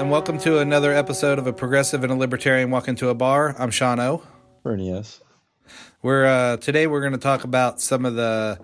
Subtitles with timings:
[0.00, 3.54] And welcome to another episode of A Progressive and a Libertarian Walk Into a Bar.
[3.58, 4.22] I'm Sean O.
[4.62, 5.20] Bernie, yes.
[6.00, 8.58] We're uh, today we're going to talk about some of the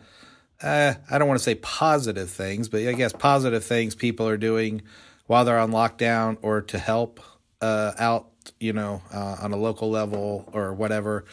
[0.63, 4.39] uh, I don't want to say positive things, but I guess positive things people are
[4.39, 4.81] doing
[5.27, 7.21] while they're on lockdown or to help
[7.61, 11.27] uh, out, you know, uh, on a local level or whatever.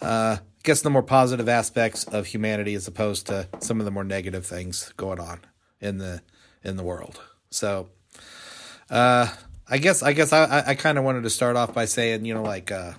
[0.00, 3.90] Uh, I guess the more positive aspects of humanity as opposed to some of the
[3.90, 5.40] more negative things going on
[5.82, 6.22] in the
[6.62, 7.20] in the world.
[7.50, 7.90] So,
[8.94, 9.28] uh,
[9.68, 12.32] I guess I guess I I kind of wanted to start off by saying, you
[12.32, 12.92] know, like uh,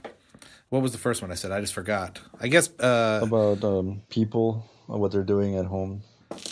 [0.69, 1.52] what was the first one I said?
[1.52, 2.19] I just forgot.
[2.39, 6.02] I guess uh, About um, people, what they're doing at home.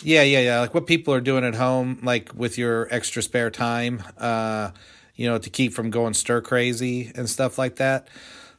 [0.02, 0.60] Yeah, yeah, yeah.
[0.62, 4.72] Like what people are doing at home, like with your extra spare time, uh,
[5.16, 8.08] you know, to keep from going stir crazy and stuff like that.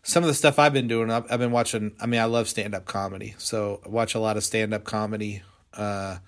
[0.02, 1.92] Some of the stuff I've been doing, I've, I've been watching.
[1.98, 4.84] I mean, I love stand up comedy, so I watch a lot of stand up
[4.84, 5.42] comedy.
[5.72, 6.18] Uh,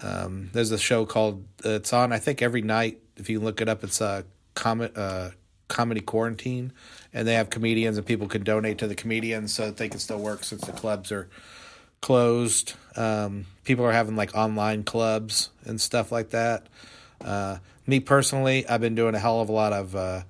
[0.00, 2.12] um, there's a show called uh, it's on.
[2.12, 3.00] I think every night.
[3.16, 4.24] If you look it up, it's a
[4.64, 5.30] uh,
[5.68, 6.72] comedy quarantine,
[7.12, 9.98] and they have comedians, and people can donate to the comedians so that they can
[9.98, 11.28] still work since the clubs are
[12.00, 12.74] closed.
[12.96, 16.66] Um, people are having like online clubs and stuff like that.
[17.24, 20.22] Uh, me personally, I've been doing a hell of a lot of, uh,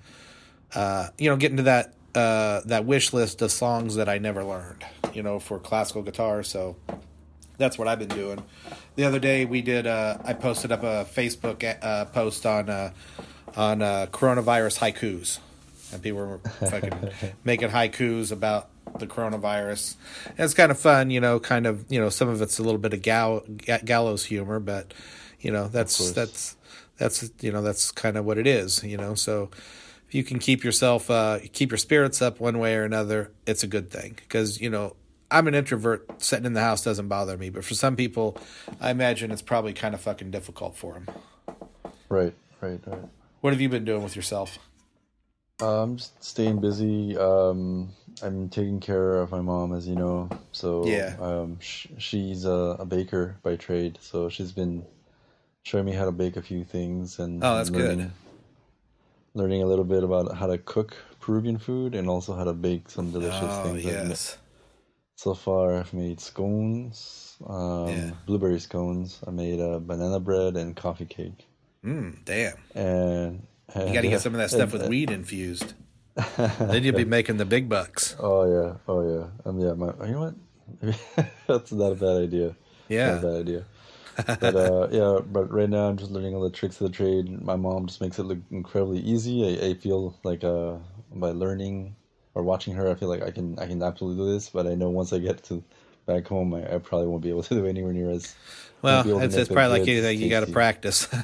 [0.74, 4.42] uh, you know, getting to that uh, that wish list of songs that I never
[4.42, 6.42] learned, you know, for classical guitar.
[6.42, 6.76] So
[7.58, 8.42] that's what I've been doing.
[8.96, 9.86] The other day we did.
[9.86, 12.92] Uh, I posted up a Facebook uh, post on uh,
[13.56, 15.38] on uh, coronavirus haikus,
[15.92, 17.10] and people were fucking
[17.44, 19.96] making haikus about the coronavirus.
[20.30, 21.38] And it's kind of fun, you know.
[21.38, 24.60] Kind of, you know, some of it's a little bit of gal- ga- gallows humor,
[24.60, 24.92] but
[25.40, 26.56] you know, that's that's
[26.98, 29.14] that's you know that's kind of what it is, you know.
[29.14, 29.50] So
[30.08, 33.62] if you can keep yourself uh, keep your spirits up one way or another, it's
[33.62, 34.96] a good thing because you know
[35.30, 36.22] I'm an introvert.
[36.22, 38.36] Sitting in the house doesn't bother me, but for some people,
[38.80, 41.08] I imagine it's probably kind of fucking difficult for them.
[42.08, 43.02] Right, right, right.
[43.40, 44.58] What have you been doing with yourself?
[45.60, 47.16] Uh, I'm just staying busy.
[47.16, 47.90] Um,
[48.22, 50.28] I'm taking care of my mom, as you know.
[50.52, 51.16] So Yeah.
[51.18, 54.84] um, sh- she's a, a baker by trade, so she's been
[55.64, 58.10] showing me how to bake a few things and Oh, that's learning, good.
[59.34, 62.88] learning a little bit about how to cook Peruvian food and also how to bake
[62.88, 63.84] some delicious Oh things.
[63.84, 64.38] Yes,
[65.16, 68.10] So far, I've made scones, um, Yeah.
[68.26, 69.20] blueberry scones.
[69.26, 71.48] I made uh, banana bread and coffee cake.
[71.82, 72.56] mm, damn.
[72.74, 75.72] And, You got to get some of that stuff with weed infused.
[76.60, 78.14] then you'll be making the big bucks.
[78.20, 79.72] Oh yeah, oh yeah, um, yeah.
[79.72, 80.96] My, you know what?
[81.46, 82.54] That's not a bad idea.
[82.88, 83.14] Yeah.
[83.14, 83.64] not a bad idea.
[84.40, 87.40] But uh, yeah, but right now I'm just learning all the tricks of the trade.
[87.42, 89.44] My mom just makes it look incredibly easy.
[89.60, 90.76] I, I feel like uh,
[91.14, 91.96] by learning
[92.36, 94.50] or watching her, I feel like I can I can absolutely do this.
[94.50, 95.64] But I know once I get to
[96.04, 98.34] back home, I, I probably won't be able to do anywhere near as
[98.82, 100.20] won't be able Well, it's, it's probably like anything.
[100.20, 101.08] You got to practice.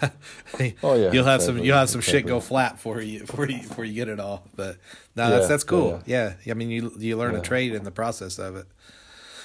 [0.83, 3.59] Oh, yeah, you'll have some you'll have some shit go flat for you before you
[3.59, 4.45] before you get it all.
[4.57, 4.79] But
[5.15, 6.03] no, Yeah, that's that's yeah, cool.
[6.07, 6.35] Yeah.
[6.49, 8.67] I mean you you learn a trade in the process of it.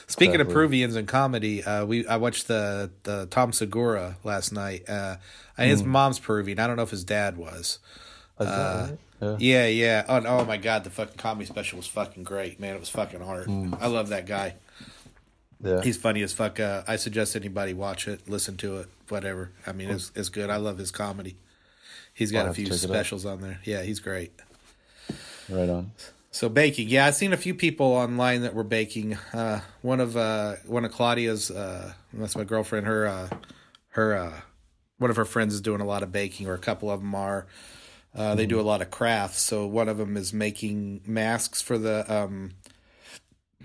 [0.07, 4.87] Speaking of Peruvians and comedy, uh, we I watched the the Tom Segura last night.
[4.87, 5.17] Uh,
[5.57, 6.59] and his mom's Peruvian.
[6.59, 7.79] I don't know if his dad was.
[8.39, 8.97] Right?
[9.21, 9.35] Yeah.
[9.39, 10.05] Yeah, yeah.
[10.07, 12.75] Oh, oh my god, the fucking comedy special was fucking great, man.
[12.75, 13.49] It was fucking hard.
[13.79, 14.55] I love that guy.
[15.63, 15.81] yeah.
[15.81, 16.59] He's funny as fuck.
[16.59, 19.51] Uh, I suggest anybody watch it, listen to it, whatever.
[19.65, 20.49] I mean, it's it's good.
[20.49, 21.37] I love his comedy.
[22.13, 22.89] He's got I'll a few check it out.
[22.89, 23.59] specials on there.
[23.63, 24.31] Yeah, he's great.
[25.49, 25.91] right on.
[26.31, 29.17] So baking, yeah, I've seen a few people online that were baking.
[29.33, 32.85] Uh, one of uh, one of Claudia's, uh, that's my girlfriend.
[32.85, 33.29] Her uh,
[33.89, 34.33] her uh,
[34.99, 37.15] one of her friends is doing a lot of baking, or a couple of them
[37.15, 37.47] are.
[38.17, 39.41] Uh, they do a lot of crafts.
[39.41, 42.51] So one of them is making masks for the um,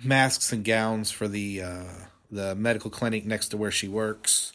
[0.05, 1.85] masks and gowns for the uh,
[2.31, 4.53] the medical clinic next to where she works.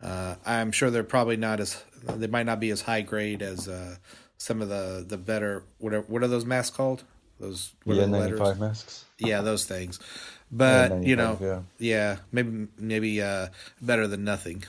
[0.00, 3.66] Uh, I'm sure they're probably not as they might not be as high grade as
[3.66, 3.96] uh,
[4.38, 7.02] some of the the better whatever what are those masks called?
[7.40, 8.38] Those what are the letters?
[8.38, 9.04] N95 masks.
[9.18, 9.98] Yeah, those things.
[10.52, 12.16] But you know, N95, yeah.
[12.30, 13.48] maybe maybe uh,
[13.82, 14.62] better than nothing.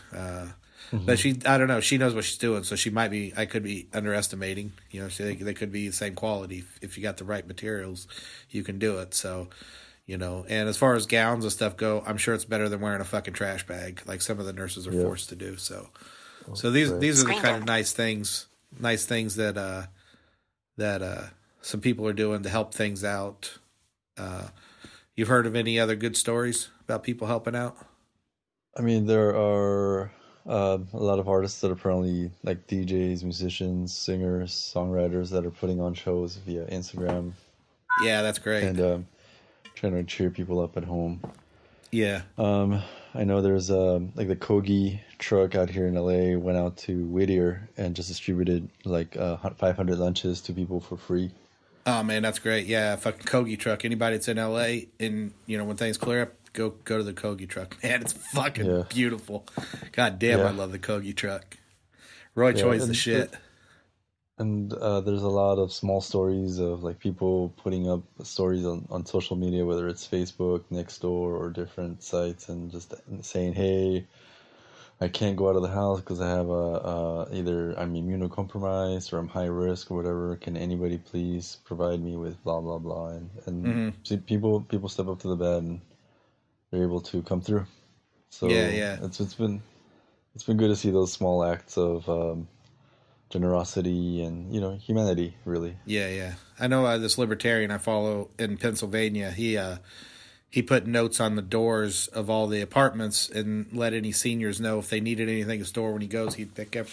[0.95, 1.05] Mm-hmm.
[1.05, 1.79] But she, I don't know.
[1.79, 3.33] She knows what she's doing, so she might be.
[3.35, 4.73] I could be underestimating.
[4.91, 7.23] You know, she, they, they could be the same quality if, if you got the
[7.25, 8.07] right materials.
[8.49, 9.13] You can do it.
[9.13, 9.49] So,
[10.05, 10.45] you know.
[10.47, 13.05] And as far as gowns and stuff go, I'm sure it's better than wearing a
[13.05, 15.03] fucking trash bag like some of the nurses are Yeah.
[15.03, 15.57] forced to do.
[15.57, 15.89] So,
[16.53, 17.01] so these right.
[17.01, 18.47] these are the kind of nice things,
[18.79, 19.87] nice things that uh
[20.77, 21.23] that uh
[21.61, 23.57] some people are doing to help things out.
[24.17, 24.49] Uh,
[25.15, 27.75] you've heard of any other good stories about people helping out?
[28.77, 30.11] I mean, there are
[30.47, 35.51] uh, a lot of artists that are apparently like DJs, musicians, singers, songwriters that are
[35.51, 37.33] putting on shows via Instagram
[38.03, 38.63] Yeah, that's great.
[38.63, 39.07] and um,
[39.75, 41.21] trying to cheer people up at home.
[41.91, 42.81] yeah, Um,
[43.13, 47.05] I know there's um like the Kogi truck out here in LA went out to
[47.05, 51.31] Whittier and just distributed like uh, 500 lunches to people for free.
[51.87, 52.65] Oh man, that's great.
[52.65, 53.85] Yeah, fucking Kogi truck.
[53.85, 57.13] Anybody that's in LA and you know when things clear up, go go to the
[57.13, 57.77] Kogi truck.
[57.83, 58.83] Man, it's fucking Yeah.
[58.89, 59.47] beautiful.
[59.91, 61.57] God damn, I love the Kogi truck.
[62.35, 63.35] Roy Yeah, Choi's the and shit.
[64.37, 68.85] And uh, there's a lot of small stories of like people putting up stories on,
[68.91, 74.07] on social media, whether it's Facebook, Nextdoor, or different sites, and just saying, "Hey,
[75.01, 76.51] I can't go out of the house because I have a
[76.93, 80.35] uh, either I'm immunocompromised or I'm high risk or whatever.
[80.35, 83.93] Can anybody please provide me with blah blah blah?" And and Mhm.
[84.03, 85.81] see, people people step up to the bat and
[86.71, 87.65] they're able to come through.
[88.29, 88.97] So Yeah, yeah.
[89.01, 89.61] it's it's been
[90.33, 92.47] it's been good to see those small acts of um,
[93.29, 96.33] generosity and you know humanity really Yeah, yeah.
[96.59, 99.31] I know uh, this libertarian I follow in Pennsylvania.
[99.31, 99.77] He uh,
[100.49, 104.79] he put notes on the doors of all the apartments and let any seniors know
[104.79, 106.35] if they needed anything at the store when he goes.
[106.35, 106.87] He'd pick up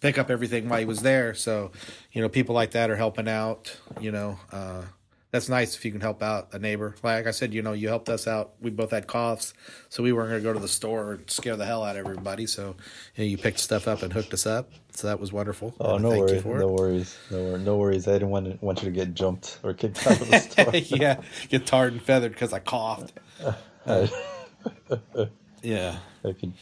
[0.00, 1.34] pick up everything while he was there.
[1.34, 1.72] So,
[2.12, 3.76] you know, people like that are helping out.
[4.00, 4.82] You know, uh,
[5.30, 6.94] that's nice if you can help out a neighbor.
[7.02, 8.52] Like I said, you know, you helped us out.
[8.60, 9.52] We both had coughs,
[9.88, 12.00] so we weren't going to go to the store and scare the hell out of
[12.06, 12.46] everybody.
[12.46, 12.76] So,
[13.14, 14.70] you, know, you picked stuff up and hooked us up.
[14.92, 15.74] So that was wonderful.
[15.80, 18.86] oh no worries no worries no, wor- no worries i didn't want to, want you
[18.86, 22.52] to get jumped or kicked out of the store yeah, get tarred and feathered because
[22.52, 23.12] I coughed.
[25.62, 26.54] Yeah, I can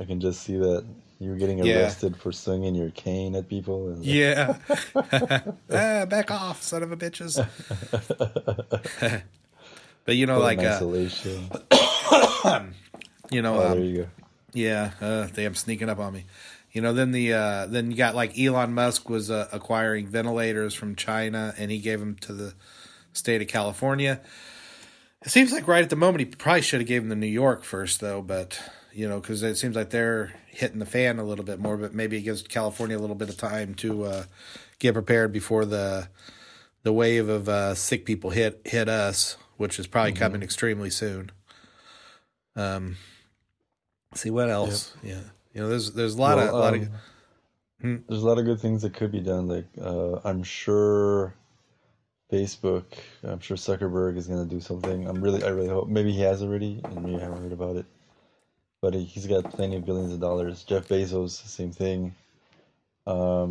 [0.00, 0.84] i can just see that
[1.18, 1.80] you were getting Yeah.
[1.80, 4.56] arrested for swinging your cane at people and yeah.
[4.94, 7.44] ah, back off, son of a bitches.
[10.04, 11.50] but you know, like uh, isolation
[13.30, 14.08] you know, oh, um, there you go
[14.54, 16.24] yeah, uh, damn, sneaking up on me.
[16.72, 20.74] You know, then the uh, then you got like Elon Musk was uh, acquiring ventilators
[20.74, 22.54] from China, and he gave them to the
[23.12, 24.20] state of California.
[25.22, 27.26] It seems like right at the moment he probably should have gave them to New
[27.26, 28.22] York first, though.
[28.22, 28.60] But
[28.94, 31.76] you know, because it seems like they're hitting the fan a little bit more.
[31.76, 34.24] But maybe it gives California a little bit of time to uh,
[34.78, 36.08] get prepared before the
[36.82, 41.30] the wave of uh, sick people hit hit us, which is probably coming extremely soon.
[42.56, 42.96] Um,
[44.14, 44.94] see what else?
[45.02, 45.20] Yeah,
[45.52, 46.88] you know, there's there's a lot of a lot um, of
[47.80, 47.96] Hmm.
[48.08, 51.34] there's a lot of good things that could be done like uh, i'm sure
[52.32, 52.84] facebook
[53.24, 56.20] i'm sure zuckerberg is going to do something i'm really i really hope maybe he
[56.22, 57.84] has already and maybe i haven't heard about it
[58.84, 62.00] but he- he's got plenty of billions of dollars jeff bezos same thing
[63.06, 63.50] um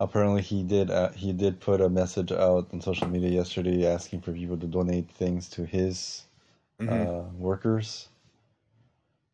[0.00, 4.20] apparently he did uh, he did put a message out on social media yesterday asking
[4.20, 6.24] for people to donate things to his
[6.80, 6.90] Mhm.
[7.06, 8.08] uh, workers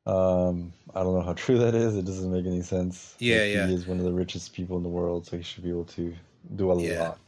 [0.06, 1.96] um, I don't know how true that is.
[1.96, 3.14] It doesn't make any sense.
[3.18, 3.66] Yeah, Like, yeah.
[3.68, 5.86] He is one of the richest people in the world, so he should be able
[5.98, 6.14] to
[6.56, 7.00] do a Yeah.
[7.08, 7.18] lot.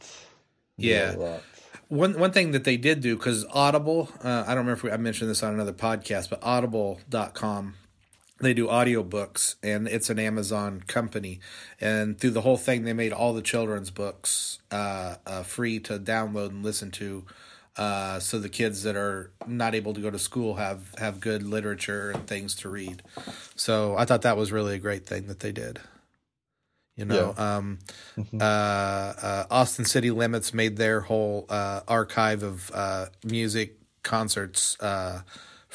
[0.79, 1.15] Do Yeah.
[1.15, 1.43] a lot.
[1.89, 4.91] One one thing that they did do because Audible, uh, I don't remember if we,
[4.91, 7.73] I mentioned this on another podcast, but Audible.com,
[8.39, 11.39] they do audiobooks and it's an Amazon company.
[11.81, 15.99] And through the whole thing, they made all the children's books uh, uh, free to
[15.99, 17.25] download and listen to.
[17.75, 21.43] Uh, so the kids that are not able to go to school have have good
[21.43, 23.03] literature and things to read.
[23.55, 25.79] So I thought that was really a great thing that they did.
[26.95, 27.77] You know, um,
[28.41, 35.21] uh, uh, Austin City Limits made their whole uh, archive of uh, music concerts uh,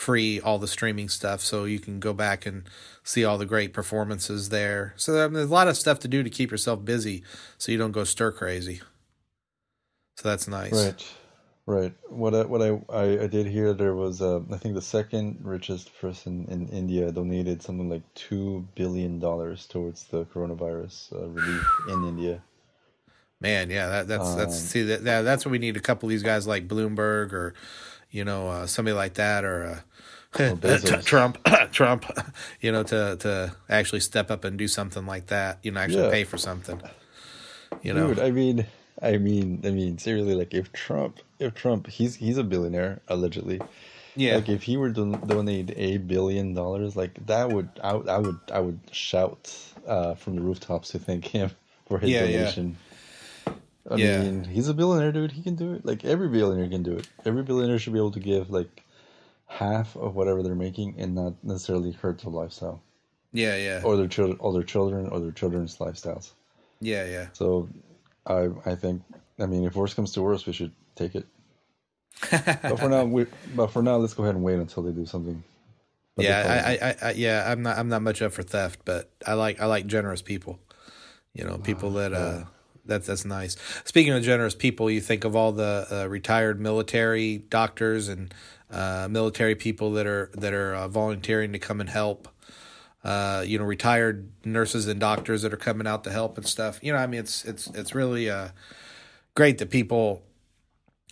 [0.02, 2.64] free, all the streaming stuff, so you can go back and
[3.04, 4.94] see all the great performances there.
[4.96, 7.22] So I mean, there's a lot of stuff to do to keep yourself busy,
[7.56, 8.80] so you don't go stir crazy.
[10.16, 10.72] So that's nice.
[10.72, 11.04] Right,
[11.66, 11.94] right.
[12.08, 15.38] What I, what I, I, I did hear there was uh, I think the second
[15.42, 21.66] richest person in India donated something like two billion dollars towards the coronavirus uh, relief
[21.88, 22.42] in India.
[23.40, 25.76] Man, yeah, that, that's that's Um, see that, that that's what we need.
[25.76, 27.54] A couple of these guys like Bloomberg or
[28.12, 29.64] you know uh, somebody like that or.
[29.64, 29.80] Uh.
[31.04, 31.36] Trump,
[31.72, 32.06] Trump,
[32.62, 36.04] you know, to to actually step up and do something like that, you know, actually
[36.04, 36.10] Yeah.
[36.10, 36.80] pay for something,
[37.82, 38.64] you know, Dude, I mean,
[39.02, 43.60] I mean, I mean, seriously, like if Trump, if Trump, he's he's a billionaire allegedly.
[44.16, 48.08] yeah, Like if he were to donate a billion dollars, like that would I, would-
[48.08, 49.54] I would I would shout
[49.86, 51.50] uh, from the rooftops to thank him
[51.88, 52.52] for his Yeah, yeah.
[53.90, 54.22] I Yeah.
[54.22, 55.32] mean, he's a billionaire, dude.
[55.32, 55.84] He can do it.
[55.84, 57.08] Like every billionaire can do it.
[57.24, 58.84] Every billionaire should be able to give like
[59.46, 62.82] half of whatever they're making and not necessarily hurt their lifestyle
[63.32, 66.30] yeah, yeah, or their children, or their children, or their children's lifestyles.
[66.80, 67.26] yeah, yeah.
[67.32, 67.68] So,
[68.26, 69.02] I I think
[69.38, 71.26] I mean if worse comes to worse, we should take it.
[72.62, 75.06] But for now, we but for now, let's go ahead and wait until they do
[75.06, 75.42] something.
[76.14, 78.80] But yeah, I, I, I, I, yeah, I'm not, I'm not much up for theft,
[78.84, 80.60] but I like, I like generous people.
[81.32, 82.44] You know, people that, uh,
[82.84, 83.56] that's that's nice.
[83.84, 88.34] Speaking of generous people, you think of all the uh, retired military doctors and
[88.70, 92.28] uh, military people that are that are uh, volunteering to come and help.
[93.04, 96.78] uh, you know, retired nurses and doctors that are coming out to help and stuff.
[96.82, 98.48] You know, I mean, it's it's it's really uh,
[99.34, 100.22] great that people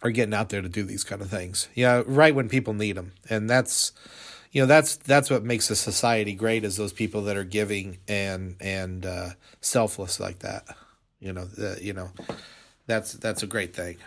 [0.03, 1.69] are getting out there to do these kind of things.
[1.75, 3.93] Yeah, right when people need them, and that's
[4.53, 7.99] you know that's that's what makes a society great is those people that are giving
[8.09, 10.65] and and uh, selfless like that.
[11.21, 12.11] You know, the, you know,
[12.87, 13.99] that's that's a great thing.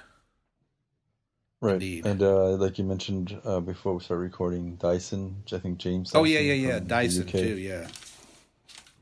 [1.61, 2.05] Right, Indeed.
[2.05, 6.11] and uh, like you mentioned uh, before we start recording, Dyson, which I think James.
[6.13, 7.57] Oh yeah, yeah, yeah, Dyson too.
[7.57, 7.87] Yeah,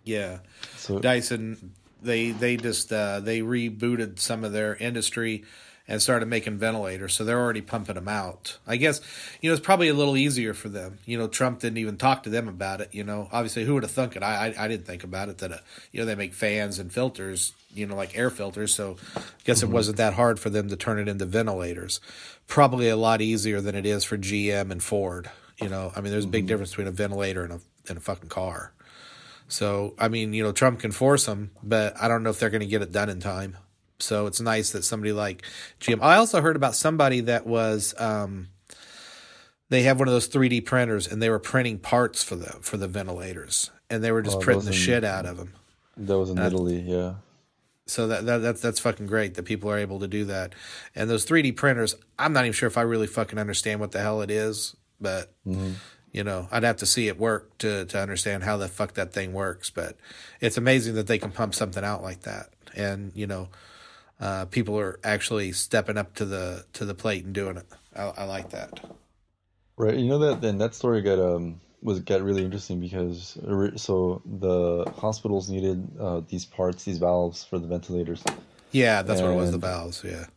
[0.04, 0.40] yeah.
[0.76, 5.46] So Dyson, they they just uh, they rebooted some of their industry
[5.88, 7.14] and started making ventilators.
[7.14, 8.58] So they're already pumping them out.
[8.66, 9.02] I guess,
[9.42, 11.00] you know, it's probably a little easier for them.
[11.06, 12.94] You know, Trump didn't even talk to them about it.
[12.94, 14.24] You know, obviously, who would have thunk it?
[14.24, 15.58] I, I, I didn't think about it that, uh,
[15.92, 18.74] you know, they make fans and filters, you know, like air filters.
[18.74, 19.72] So I guess mm-hmm.
[19.72, 22.00] it wasn't that hard for them to turn it into ventilators.
[22.48, 25.30] Probably a lot easier than it is for GM and Ford.
[25.62, 26.48] You know, I mean, there's a big mm-hmm.
[26.48, 28.74] difference between a ventilator and a, and a fucking car.
[29.48, 32.50] So, I mean, you know, Trump can force them, but I don't know if they're
[32.50, 33.58] going to get it done in time.
[34.02, 35.44] So it's nice that somebody like
[35.80, 36.02] GM.
[36.02, 38.50] I also heard about somebody that was um,
[39.70, 42.78] they have one of those 3D printers and they were printing parts for the for
[42.78, 45.54] the ventilators and they were just oh, printing the in, shit out of them.
[45.98, 47.16] That was in uh, Italy, yeah.
[47.86, 50.54] So that, that that's that's fucking great that people are able to do that.
[50.96, 54.00] And those 3D printers, I'm not even sure if I really fucking understand what the
[54.00, 55.74] hell it is, but mm-hmm.
[56.12, 59.14] you know, I'd have to see it work to to understand how the fuck that
[59.14, 59.70] thing works.
[59.70, 59.98] But
[60.40, 62.50] it's amazing that they can pump something out like that.
[62.76, 63.50] And you know,
[64.22, 67.66] uh, people are actually stepping up to the to the plate and doing it.
[67.96, 68.80] I, I like that.
[69.78, 73.38] Right, you know that then that story got um was got really interesting because
[73.76, 78.24] so the hospitals needed uh, these parts, these valves for the ventilators.
[78.72, 79.52] Yeah, that's and, what it was.
[79.52, 80.28] The valves, yeah.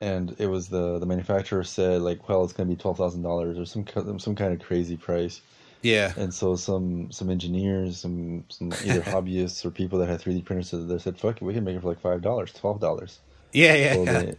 [0.00, 3.22] And it was the the manufacturer said like, well, it's going to be twelve thousand
[3.22, 3.84] dollars or some
[4.18, 5.40] some kind of crazy price.
[5.84, 6.14] Yeah.
[6.16, 10.70] And so some some engineers, some some either hobbyists or people that had 3D printers,
[10.70, 13.20] they said, "Fuck it, we can make it for like five dollars, twelve dollars."
[13.52, 13.92] Yeah, yeah.
[13.92, 14.34] So they,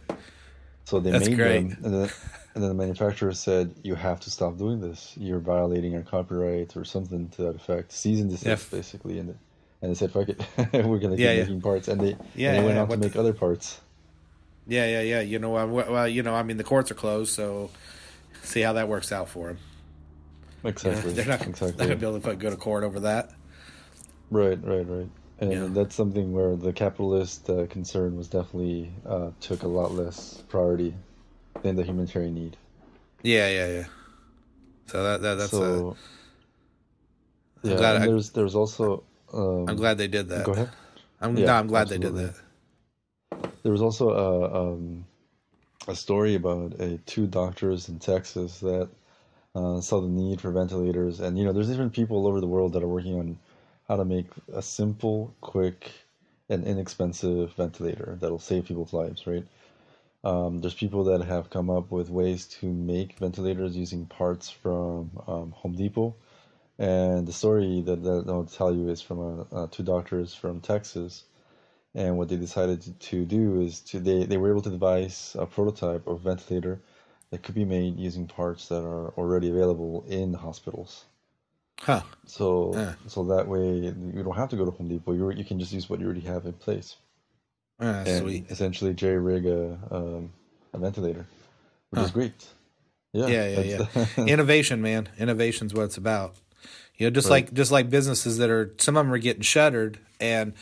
[0.84, 1.68] so they made great.
[1.68, 2.10] them, and then,
[2.54, 5.14] and then the manufacturer said, "You have to stop doing this.
[5.16, 8.78] You're violating our copyright or something to that effect." Cease and desist, yeah.
[8.78, 9.38] basically, and
[9.82, 10.44] and they said, "Fuck it,
[10.84, 13.12] we're gonna keep yeah, making parts," and they yeah, and they went on to make
[13.12, 13.20] the...
[13.20, 13.80] other parts.
[14.66, 15.20] Yeah, yeah, yeah.
[15.20, 17.70] You know, well, you know, I mean, the courts are closed, so
[18.42, 19.58] see how that works out for them.
[20.66, 21.12] Exactly.
[21.12, 21.68] they're not, exactly.
[21.68, 23.30] not going to be able to go to court over that.
[24.30, 25.08] Right, right, right.
[25.38, 25.66] And yeah.
[25.70, 30.94] that's something where the capitalist uh, concern was definitely uh, took a lot less priority
[31.62, 32.56] than the humanitarian need.
[33.22, 33.84] Yeah, yeah, yeah.
[34.86, 35.96] So that, that that's so,
[37.64, 37.74] a, yeah.
[37.74, 39.02] I, there's there's also.
[39.32, 40.44] Um, I'm glad they did that.
[40.44, 40.70] Go ahead.
[41.20, 42.22] I'm yeah, no, I'm glad absolutely.
[42.22, 42.34] they did
[43.40, 43.62] that.
[43.62, 45.04] There was also a um,
[45.88, 48.88] a story about a two doctors in Texas that
[49.56, 52.46] uh, saw the need for ventilators, and you know, there's different people all over the
[52.46, 53.38] world that are working on
[53.88, 55.90] how to make a simple, quick,
[56.50, 59.26] and inexpensive ventilator that'll save people's lives.
[59.26, 59.46] Right?
[60.24, 65.10] Um, there's people that have come up with ways to make ventilators using parts from
[65.26, 66.14] um, Home Depot.
[66.78, 71.24] And the story that, that I'll tell you is from uh, two doctors from Texas.
[71.94, 75.34] And what they decided to, to do is to they, they were able to devise
[75.38, 76.80] a prototype of ventilator
[77.30, 81.04] that could be made using parts that are already available in hospitals.
[81.80, 82.02] Huh.
[82.26, 82.94] So yeah.
[83.06, 85.12] so that way you don't have to go to Home Depot.
[85.12, 86.96] You you can just use what you already have in place.
[87.80, 88.50] Ah, and sweet.
[88.50, 90.32] Essentially, jerry rig a um,
[90.72, 91.26] a ventilator,
[91.90, 92.04] which huh.
[92.04, 92.46] is great.
[93.12, 93.86] Yeah, yeah, yeah.
[94.16, 94.24] yeah.
[94.26, 95.08] Innovation, man.
[95.18, 96.34] Innovation's what it's about.
[96.96, 97.44] You know, just right.
[97.44, 100.54] like just like businesses that are some of them are getting shuttered, and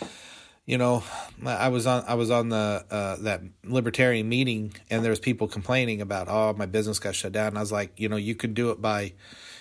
[0.66, 1.02] you know,
[1.44, 5.46] I was on I was on the uh, that libertarian meeting, and there was people
[5.46, 7.48] complaining about, oh, my business got shut down.
[7.48, 9.12] And I was like, you know, you can do it by,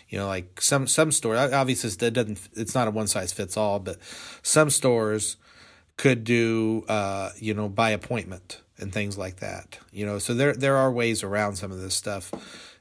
[0.08, 1.36] you know, like some some store.
[1.36, 2.40] Obviously, it doesn't.
[2.54, 3.98] It's not a one size fits all, but
[4.44, 5.36] some stores
[5.98, 9.80] could do, uh, you know, by appointment and things like that.
[9.92, 12.32] You know, so there there are ways around some of this stuff.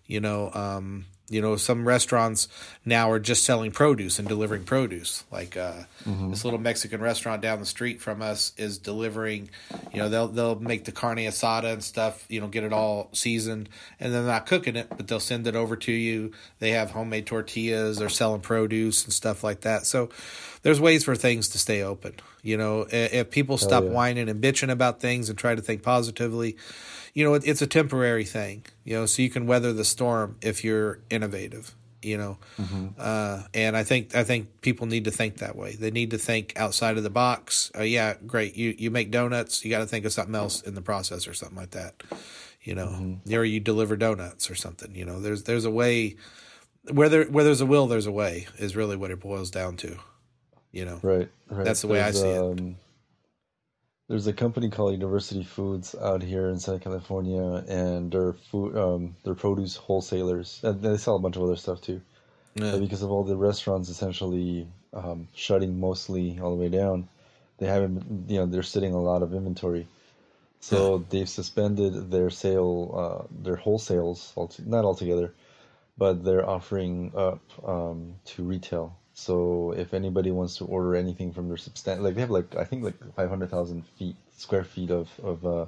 [0.07, 2.49] You know, um, you know, some restaurants
[2.85, 5.25] now are just selling produce and delivering produce.
[5.31, 6.31] Like uh, mm-hmm.
[6.31, 9.51] this little Mexican restaurant down the street from us is delivering.
[9.93, 12.25] You know, they'll they'll make the carne asada and stuff.
[12.29, 15.57] You know, get it all seasoned, and they're not cooking it, but they'll send it
[15.57, 16.33] over to you.
[16.59, 17.99] They have homemade tortillas.
[17.99, 19.87] They're selling produce and stuff like that.
[19.87, 20.11] So
[20.63, 22.15] there's ways for things to stay open.
[22.43, 23.91] You know, if people stop yeah.
[23.91, 26.57] whining and bitching about things and try to think positively
[27.15, 30.37] you know, it, it's a temporary thing, you know, so you can weather the storm
[30.41, 32.39] if you're innovative, you know.
[32.59, 32.89] Mm-hmm.
[32.99, 35.75] Uh, and I think I think people need to think that way.
[35.77, 37.71] They need to think outside of the box.
[37.77, 38.57] Uh, yeah, great.
[38.57, 41.35] You you make donuts, you got to think of something else in the process or
[41.35, 42.03] something like that.
[42.63, 43.35] You know, mm-hmm.
[43.35, 44.95] or you deliver donuts or something.
[44.95, 46.17] You know, there's there's a way
[46.91, 49.77] where there where there's a will, there's a way is really what it boils down
[49.79, 49.97] to.
[50.71, 51.65] You know, Right, right.
[51.67, 52.39] That's the way I see it.
[52.39, 52.77] um,
[54.09, 59.17] There's a company called University Foods out here in Southern California, and they're food, um,
[59.23, 62.01] they're produce wholesalers, and they sell a bunch of other stuff too.
[62.55, 62.77] Yeah.
[62.77, 67.09] Because of all the restaurants essentially um, shutting mostly all the way down,
[67.59, 69.87] they haven't, you know, they're sitting a lot of inventory.
[70.61, 74.33] So they've suspended their sale, uh, their wholesales,
[74.65, 75.35] not altogether,
[75.99, 78.97] but they're offering up um, to retail.
[79.15, 82.65] So if anybody wants to order anything from their substan like they have like I
[82.65, 85.67] think like five hundred thousand feet square feet of of, uh,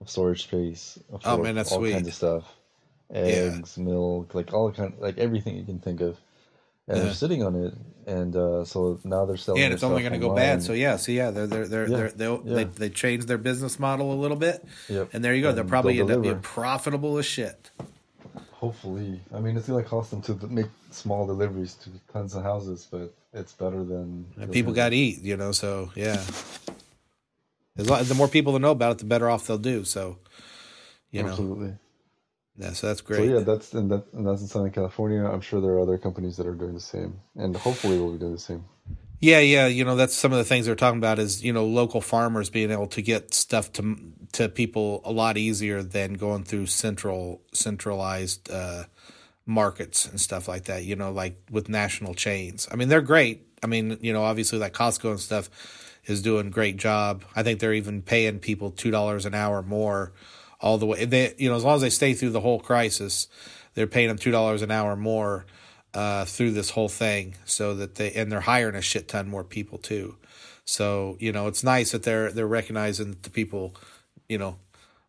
[0.00, 0.98] of storage space.
[1.10, 1.92] For Oh, man, that's all sweet.
[1.92, 2.44] kinds of stuff,
[3.12, 6.16] eggs, milk, like all kind, like everything you can think of.
[6.88, 7.04] And Yeah.
[7.04, 7.74] they're sitting on it,
[8.06, 9.60] and uh, so now they're selling.
[9.60, 10.60] Yeah, and it's only going to go bad.
[10.62, 12.54] So yeah, so yeah, they're they're they're, Yeah, they're they'll, yeah.
[12.54, 15.10] they they changed their business model a little bit, Yep.
[15.12, 15.52] and there you go.
[15.52, 17.70] They'll probably end up being profitable as shit.
[18.60, 22.86] Hopefully, I mean, it's gonna cost them to make small deliveries to tons of houses,
[22.90, 24.26] but it's better than.
[24.36, 25.52] And people got to eat, you know.
[25.52, 26.22] So yeah,
[27.78, 29.84] as long, the more people that know about it, the better off they'll do.
[29.84, 30.18] So,
[31.10, 31.74] you know, Absolutely.
[32.58, 32.72] yeah.
[32.72, 33.30] So that's So great.
[33.32, 35.24] yeah, that's and that and that's in Southern California.
[35.24, 38.18] I'm sure there are other companies that are doing the same, and hopefully we'll be
[38.18, 38.64] doing the same.
[39.22, 41.66] Yeah, yeah, you know that's some of the things they're talking about is you know
[41.66, 43.96] local farmers being able to get stuff to
[44.32, 48.84] to people a lot easier than going through central centralized uh,
[49.44, 50.84] markets and stuff like that.
[50.84, 52.66] You know, like with national chains.
[52.72, 53.46] I mean, they're great.
[53.62, 55.50] I mean, you know, obviously like Costco and stuff
[56.06, 57.22] is doing a great job.
[57.36, 60.12] I think they're even paying people two dollars an hour more
[60.62, 61.04] all the way.
[61.04, 63.28] They, you know, as long as they stay through the whole crisis,
[63.74, 65.44] they're paying them two dollars an hour more
[65.94, 69.44] uh, through this whole thing, so that they and they're hiring a shit ton more
[69.44, 70.16] people too.
[70.64, 73.74] So you know, it's nice that they're they're recognizing that the people,
[74.28, 74.58] you know,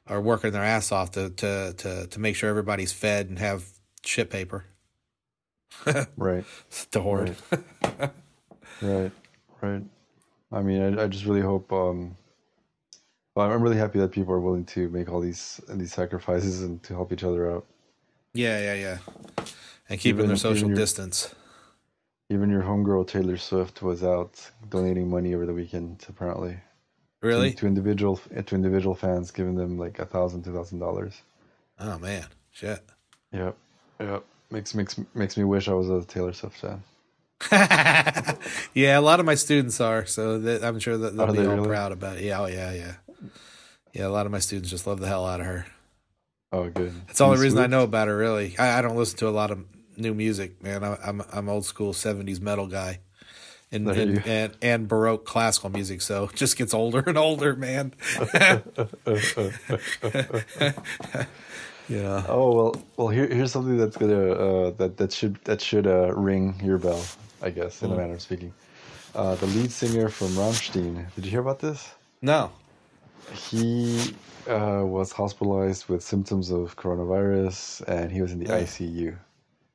[0.07, 3.65] are working their ass off to to to to make sure everybody's fed and have
[4.03, 4.65] shit paper
[6.17, 6.43] Right,
[6.91, 7.35] to hoard.
[8.81, 9.11] right,
[9.61, 9.83] right.
[10.51, 11.71] I mean, I, I just really hope.
[11.71, 12.17] Um,
[13.35, 16.61] well, I'm really happy that people are willing to make all these and these sacrifices
[16.63, 17.65] and to help each other out.
[18.33, 19.45] Yeah, yeah, yeah.
[19.91, 21.35] And keeping Even- their social your- distance.
[22.29, 26.57] Even your homegirl Taylor Swift was out donating money over the weekend, apparently.
[27.21, 27.51] Really?
[27.51, 31.21] to, to individual eh, to individual fans, giving them like a thousand, two thousand dollars.
[31.79, 32.79] Oh man, shit.
[33.33, 33.55] Yep,
[33.99, 34.23] yep.
[34.49, 36.83] Makes makes makes me wish I was a Taylor Swift fan.
[38.73, 41.39] yeah, a lot of my students are, so that, I'm sure that they'll Are be
[41.39, 41.67] they all really?
[41.67, 42.23] proud about it.
[42.23, 42.93] Yeah, oh yeah, yeah.
[43.93, 45.65] Yeah, a lot of my students just love the hell out of her.
[46.53, 46.93] Oh, good.
[47.07, 48.15] That's the only reason I know about her.
[48.17, 49.59] Really, I, I don't listen to a lot of
[50.01, 50.83] new music, man.
[50.83, 52.99] I, I'm I'm old school '70s metal guy,
[53.71, 56.01] and and, and and baroque classical music.
[56.01, 57.93] So it just gets older and older, man.
[61.89, 62.23] yeah.
[62.27, 66.13] Oh well, well here here's something that's gonna uh, that that should that should uh,
[66.13, 67.03] ring your bell,
[67.41, 68.53] I guess, in a manner of speaking.
[69.13, 71.13] Uh, the lead singer from Rammstein.
[71.15, 71.93] Did you hear about this?
[72.21, 72.51] No.
[73.33, 74.13] He
[74.47, 78.61] uh, was hospitalized with symptoms of coronavirus, and he was in the Oh.
[78.61, 79.17] ICU.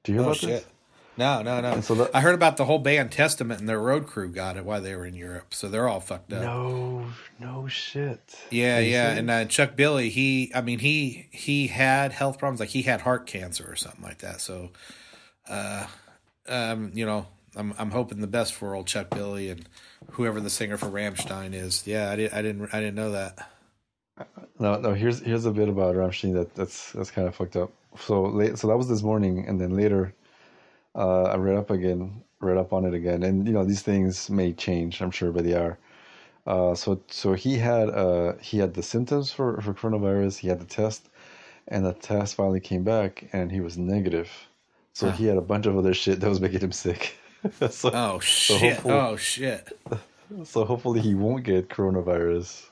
[0.07, 0.49] Do you hear Oh about shit.
[0.49, 0.67] this?
[1.19, 1.73] No, no, no.
[1.73, 4.57] And so that- I heard about the whole band Testament and their road crew got
[4.59, 6.43] it while they were in Europe, so they're all fucked up.
[6.43, 7.07] No,
[7.41, 8.37] no shit.
[8.51, 9.19] Yeah, you yeah, serious?
[9.21, 13.01] and uh, Chuck Billy, he, I mean, he he had health problems, like he had
[13.01, 14.43] heart cancer or something like that.
[14.43, 14.71] So,
[15.49, 15.87] uh,
[16.49, 19.67] um, you know, I'm I'm hoping the best for old Chuck Billy and
[20.13, 21.87] whoever the singer for Rammstein is.
[21.87, 23.49] Yeah, I didn't, I didn't, I didn't know that.
[24.59, 24.95] No, no.
[24.95, 27.71] Here's here's a bit about Rammstein that that's that's kind of fucked up.
[27.99, 30.15] So late, so that was this morning, and then later,
[30.95, 34.31] uh, I read up again, read up on it again, and you know these things
[34.31, 35.79] may change, I'm sure, but they are.
[36.47, 40.39] Uh, so so he had uh he had the symptoms for for coronavirus.
[40.39, 41.09] He had the test,
[41.69, 44.31] and the test finally came back, and he was negative.
[44.95, 47.17] So he had a bunch of other shit that was making him sick.
[47.71, 48.77] so Oh shit!
[48.77, 49.79] hopefully- oh shit!
[50.45, 52.67] so hopefully he won't get coronavirus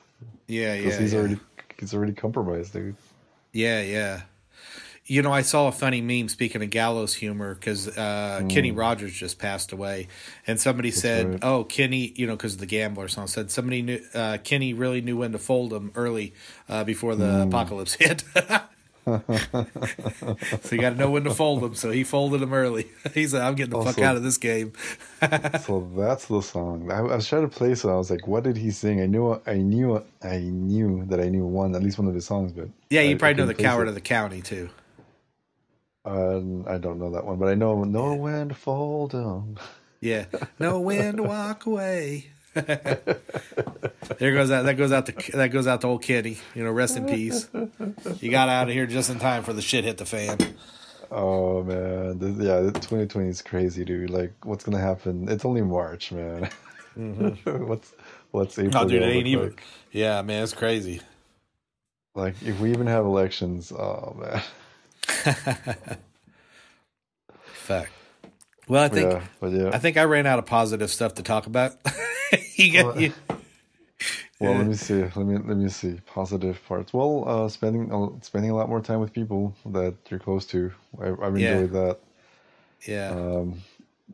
[0.47, 1.19] Yeah, yeah, he's yeah.
[1.19, 1.37] already
[1.79, 2.95] he's already compromised, dude.
[3.51, 4.21] Yeah, yeah.
[5.07, 9.13] You know, I saw a funny meme speaking of gallows humor because uh, Kenny Rogers
[9.13, 10.07] just passed away,
[10.47, 11.39] and somebody said, right.
[11.43, 15.01] "Oh, Kenny," you know, because of the gambler song said somebody knew uh, Kenny really
[15.01, 16.33] knew when to fold him early
[16.67, 18.23] uh, before the apocalypse hit.
[19.05, 21.75] So you got to know when to fold them.
[21.75, 22.87] So he folded them early.
[23.13, 24.73] he said, "I'm getting the fuck Also- out of this game."
[25.65, 26.91] So that's the song.
[26.91, 29.05] I, I was trying to play, so I was like, "What did he sing?" I
[29.05, 32.51] knew, I knew, I knew that I knew one, at least one of his songs,
[32.51, 33.89] but Yeah, you I probably know the coward it.
[33.89, 34.69] of the county too.
[36.03, 36.37] Uh,
[36.67, 39.57] I don't know that one, but I know "No Wind to fold them.
[40.01, 40.25] Yeah,
[40.59, 42.29] no wind walk away.
[44.17, 44.63] there goes that.
[44.63, 46.37] That goes out to that goes out to old Kitty.
[46.53, 47.49] You know, rest in peace.
[48.21, 50.37] You got out of here just in time for the shit hit the fan.
[51.11, 54.09] Oh man, yeah, 2020 is crazy, dude.
[54.09, 55.27] Like, what's gonna happen?
[55.27, 56.49] It's only March, man.
[56.97, 57.67] Mm-hmm.
[57.67, 57.93] what's
[58.31, 58.83] what's April?
[58.83, 59.49] No, dude, it ain't even.
[59.49, 59.61] Like?
[59.91, 61.01] Yeah, man, it's crazy.
[62.15, 64.41] like if we even have elections, oh man.
[67.43, 67.91] Fact.
[68.69, 69.71] Well, I think yeah, but yeah.
[69.73, 71.73] I think I ran out of positive stuff to talk about.
[72.55, 73.13] you get Well, you.
[74.39, 75.01] Well, let me see.
[75.01, 76.93] Let me let me see positive parts.
[76.93, 80.71] Well, uh, spending uh, spending a lot more time with people that you're close to.
[81.01, 81.61] I, I've Yeah.
[81.61, 81.97] enjoyed that.
[82.85, 83.09] Yeah.
[83.11, 83.61] Um,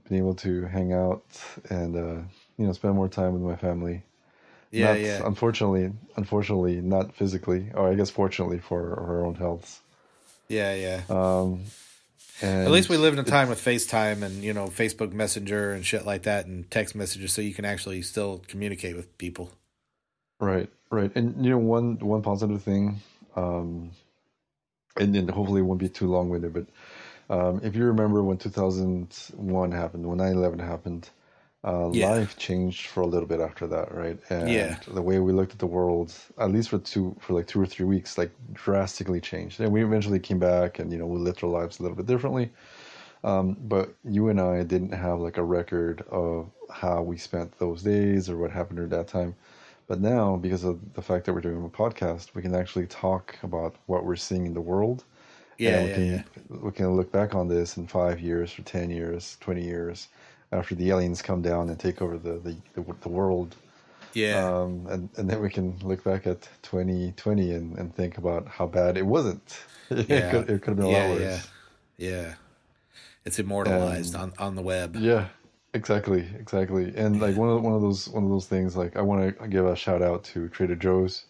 [0.07, 1.23] being able to hang out
[1.69, 2.21] and uh,
[2.57, 4.03] you know spend more time with my family.
[4.71, 4.93] yeah.
[4.93, 5.21] Not- Yeah.
[5.25, 9.81] Unfortunately, unfortunately, not physically, or I guess fortunately for her own healths.
[10.49, 10.75] Yeah.
[10.75, 11.01] Yeah.
[11.09, 11.61] Um,
[12.41, 15.73] and At least we live in a time with FaceTime and you know Facebook Messenger
[15.73, 19.51] and shit like that and text messages, so you can actually still communicate with people.
[20.39, 23.01] Right, right, and you know one one positive thing,
[23.35, 23.91] um,
[24.97, 26.65] and, and hopefully it won't be too long winded, but
[27.29, 31.09] um, if you remember when 2001 happened, when 9/11 happened,
[31.63, 32.11] uh, Yeah.
[32.11, 34.19] life changed for a little bit after that, right?
[34.29, 34.79] And Yeah.
[34.87, 37.65] the way we looked at the world, at least for two for like two or
[37.67, 39.59] three weeks, like drastically changed.
[39.61, 42.07] And we eventually came back, and you know we lived our lives a little bit
[42.07, 42.51] differently.
[43.23, 47.83] Um, but you and I didn't have like a record of how we spent those
[47.83, 49.35] days or what happened during that time.
[49.87, 53.37] But now, because of the fact that we're doing a podcast, we can actually talk
[53.43, 55.03] about what we're seeing in the world.
[55.57, 55.69] Yeah.
[55.69, 55.95] and we Yeah.
[55.95, 56.23] can Yeah.
[56.49, 60.09] we can look back on this in five years, or ten years, twenty years,
[60.51, 63.55] after the aliens come down and take over the the, the, the world.
[64.13, 64.45] Yeah.
[64.45, 68.67] Um, and and then we can look back at 2020 and, and think about how
[68.67, 69.59] bad it wasn't.
[69.89, 70.31] it Yeah.
[70.31, 71.07] could it could have been a yeah.
[71.07, 71.47] lot worse.
[71.97, 72.33] Yeah.
[73.25, 74.95] It's immortalized on on the web.
[74.95, 75.27] Yeah,
[75.73, 76.91] exactly, exactly.
[76.95, 78.75] And like one of one of those one of those things.
[78.75, 81.25] Like I want to give a shout out to Trader Joe's.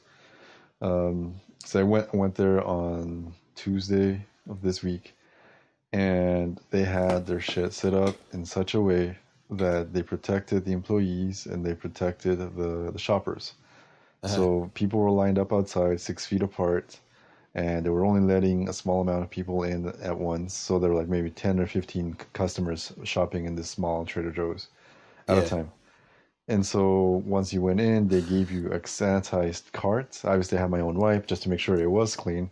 [0.82, 5.14] Um, so I went went there on Tuesday of this week,
[5.94, 9.18] and they had their shit set up in such a way
[9.50, 13.54] that they protected the employees and they protected the the shoppers.
[14.24, 14.36] Uh-huh.
[14.36, 17.00] So people were lined up outside, six feet apart,
[17.56, 20.54] and they were only letting a small amount of people in at once.
[20.54, 24.68] So there were like maybe ten or fifteen customers shopping in this small Trader Joe's
[25.28, 25.44] at Yeah.
[25.44, 25.72] a time.
[26.48, 30.22] And so once you went in, they gave you a sanitized cart.
[30.24, 32.50] I obviously, I had my own wipe just to make sure it was clean.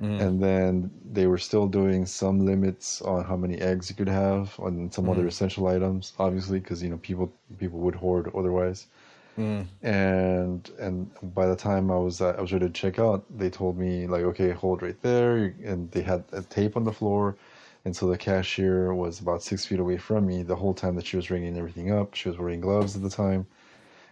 [0.00, 0.26] Mm.
[0.26, 4.58] And then they were still doing some limits on how many eggs you could have
[4.60, 8.88] on some other essential items, obviously, because you know people people would hoard otherwise
[9.38, 9.66] Mm.
[9.82, 13.50] and and by the time I was uh, I was ready to check out, they
[13.50, 17.36] told me like, okay, hold right there, and they had a tape on the floor,
[17.84, 21.06] and so the cashier was about six feet away from me the whole time that
[21.06, 22.14] she was ringing everything up.
[22.14, 23.46] She was wearing gloves at the time,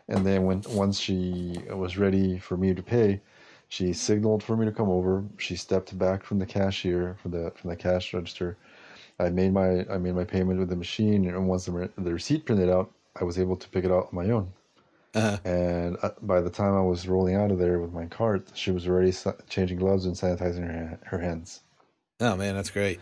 [0.09, 3.20] and then when once she was ready for me to pay,
[3.68, 5.24] she signaled for me to come over.
[5.37, 8.57] She stepped back from the cashier from the from the cash register.
[9.18, 12.12] I made my I made my payment with the machine, and once the, re- the
[12.12, 14.52] receipt printed out, I was able to pick it out on my own.
[15.14, 15.38] Uh-huh.
[15.44, 18.70] And uh, by the time I was rolling out of there with my cart, she
[18.70, 21.61] was already sa- changing gloves and sanitizing her, her hands.
[22.20, 23.00] Oh man, that's great.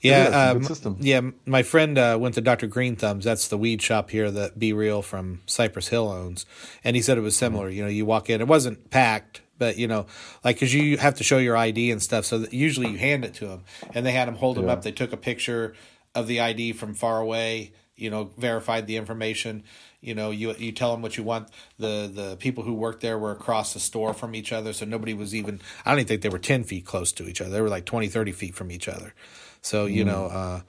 [0.00, 1.20] Yeah, Yeah, it's a good um, yeah.
[1.46, 3.24] My friend uh, went to Doctor Greenthumb's.
[3.24, 6.44] That's the weed shop here that B-Real from Cypress Hill owns,
[6.82, 7.68] and he said it was similar.
[7.68, 7.76] Mm-hmm.
[7.76, 10.06] You know, you walk in, it wasn't packed, but you know,
[10.44, 12.24] like because you have to show your ID and stuff.
[12.24, 13.62] So usually you hand it to them,
[13.94, 14.72] and they had them hold them Yeah.
[14.72, 14.82] up.
[14.82, 15.74] They took a picture
[16.14, 17.72] of the ID from far away.
[17.94, 19.62] You know, verified the information.
[20.00, 21.48] You know, you you tell them what you want.
[21.78, 25.14] The the people who worked there were across the store from each other, so nobody
[25.14, 25.60] was even.
[25.84, 27.50] I don't even think they were ten feet close to each other.
[27.50, 29.14] They were like 20, 30 feet from each other.
[29.60, 30.60] So you know, uh,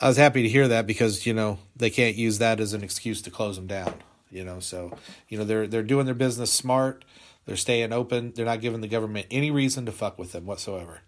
[0.00, 2.82] I was happy to hear that because you know they can't use that as an
[2.82, 3.92] excuse to close them down.
[4.30, 4.96] You know, so
[5.28, 7.04] you know they're they're doing their business smart.
[7.46, 8.32] They're staying open.
[8.34, 11.00] They're not giving the government any reason to fuck with them whatsoever,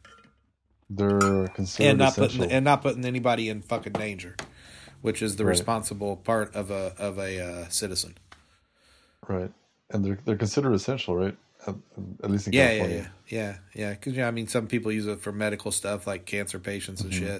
[0.90, 2.38] They're considered and not essential.
[2.40, 4.37] putting and not putting anybody in fucking danger,
[5.03, 5.51] which is the Right.
[5.51, 8.16] responsible part of a of a uh, citizen.
[9.29, 9.53] right,
[9.90, 11.37] and they're they're considered essential, right?
[11.66, 11.77] At,
[12.25, 13.12] at least in Yeah, yeah, California.
[13.29, 13.90] yeah, yeah, yeah.
[13.90, 17.12] Because yeah, I mean, some people use it for medical stuff like cancer patients and
[17.14, 17.31] shit.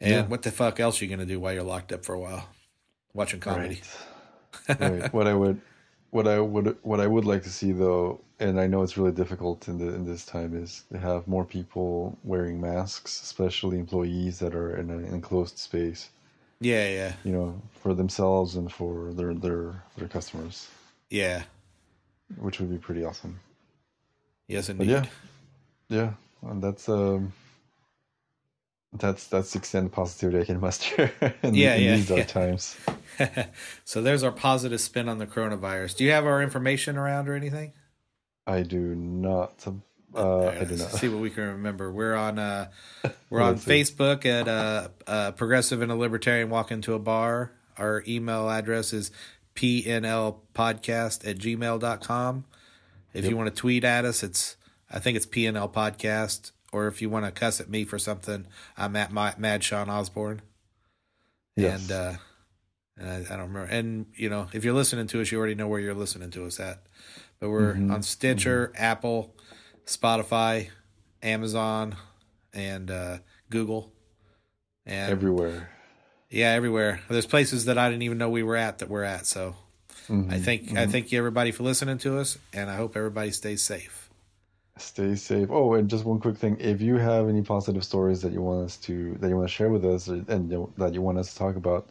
[0.00, 0.12] And Mm-hmm.
[0.12, 0.26] Yeah.
[0.26, 2.48] what the fuck else are you gonna do while you're locked up for a while,
[3.14, 3.80] watching comedy?
[4.68, 4.80] Right.
[4.80, 5.12] right.
[5.14, 5.60] What I would,
[6.10, 9.12] what I would, what I would like to see though, and I know it's really
[9.12, 14.38] difficult in the in this time, is to have more people wearing masks, especially employees
[14.38, 16.10] that are in an enclosed space.
[16.60, 20.68] Yeah, yeah, You know, for themselves and for their their their customers,
[21.10, 21.44] yeah.
[22.36, 23.38] which would be pretty awesome.
[24.48, 24.88] Yes, But indeed.
[24.88, 25.04] yeah,
[25.88, 26.12] yeah,
[26.50, 27.32] and that's um.
[28.92, 32.24] That's that's the extent of positivity I can muster in, Yeah, in yeah, these yeah.
[32.24, 32.76] times.
[33.84, 35.96] so there's our positive spin on the coronavirus.
[35.96, 37.72] Do you have our information around or anything?
[38.46, 39.66] I do not.
[40.14, 40.90] Uh, I do not.
[40.92, 41.92] see what we can remember.
[41.92, 42.70] We're on uh,
[43.30, 43.70] we're on see.
[43.70, 47.52] Facebook at uh, uh, Progressive and a Libertarian Walk into a Bar.
[47.76, 49.10] Our email address is
[49.54, 52.44] pnlpodcast at gmail.com.
[53.12, 54.56] If you want to tweet at us, it's
[54.90, 56.52] I think it's PNL Podcast.
[56.72, 59.88] Or if you want to cuss at me for something, I'm at my, Mad Sean
[59.88, 60.42] Osborne.
[61.56, 61.82] Yes.
[61.82, 62.12] And uh,
[62.98, 63.64] and I, I don't remember.
[63.64, 66.44] And you know, if you're listening to us, you already know where you're listening to
[66.46, 66.82] us at.
[67.40, 69.34] But we're on Stitcher, Apple,
[69.86, 70.70] Spotify,
[71.22, 71.94] Amazon,
[72.52, 73.92] and uh, Google,
[74.84, 75.70] and Everywhere.
[76.30, 77.00] yeah, everywhere.
[77.08, 79.26] There's places that I didn't even know we were at that we're at.
[79.26, 79.54] So
[80.10, 83.62] I think I thank you everybody for listening to us, and I hope everybody stays
[83.62, 84.07] safe.
[84.78, 85.48] Stay safe.
[85.50, 88.64] Oh, and just one quick thing: if you have any positive stories that you want
[88.64, 91.18] us to that you want to share with us, or, and you that you want
[91.18, 91.88] us to talk about,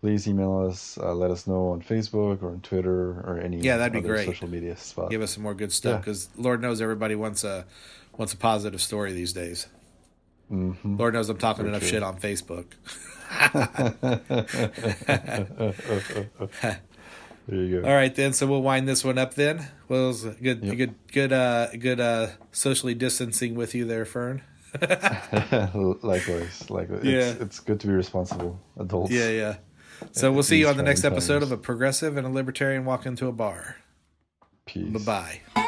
[0.00, 0.98] please email us.
[1.00, 4.26] Uh, let us know on Facebook or on Twitter or any Yeah, that'd be great.
[4.26, 5.10] social media spot.
[5.10, 5.98] Give us some more good stuff Yeah.
[5.98, 7.64] because Lord knows everybody wants a
[8.16, 9.66] wants a positive story these days.
[10.50, 10.96] Mm-hmm.
[10.96, 11.90] Lord knows I'm talking For enough sure.
[11.90, 12.66] shit on Facebook.
[17.48, 17.88] There you go.
[17.88, 18.32] All right, then.
[18.34, 19.34] So we'll wind this one up.
[19.34, 20.76] Then, well, it was a good, Yep.
[20.76, 24.42] good, good, uh, good, uh, socially distancing with you there, Fern.
[26.02, 27.04] likewise, likewise.
[27.04, 27.30] Yeah.
[27.30, 29.10] It's, it's good to be responsible adults.
[29.10, 29.56] Yeah, yeah.
[30.12, 32.84] So we'll see you on the next trying episode of a progressive and a libertarian
[32.84, 33.76] walk into a bar.
[34.66, 35.04] Peace.
[35.04, 35.64] Bye bye.